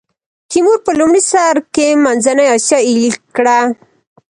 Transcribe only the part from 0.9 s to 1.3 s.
لومړي